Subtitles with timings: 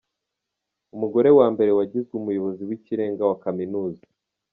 [0.95, 4.03] Umugore wa mbere wagizwe umuyobozi w’ikirenga wa kaminuza.